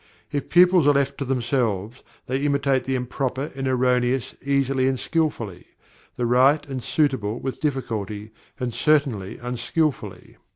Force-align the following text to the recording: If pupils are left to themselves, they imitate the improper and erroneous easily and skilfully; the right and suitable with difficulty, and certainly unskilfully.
If 0.31 0.49
pupils 0.49 0.87
are 0.87 0.95
left 0.95 1.19
to 1.19 1.25
themselves, 1.25 2.01
they 2.25 2.43
imitate 2.43 2.85
the 2.85 2.95
improper 2.95 3.51
and 3.55 3.67
erroneous 3.67 4.33
easily 4.43 4.87
and 4.87 4.99
skilfully; 4.99 5.65
the 6.15 6.25
right 6.25 6.67
and 6.67 6.81
suitable 6.81 7.39
with 7.39 7.61
difficulty, 7.61 8.31
and 8.59 8.73
certainly 8.73 9.37
unskilfully. 9.37 10.37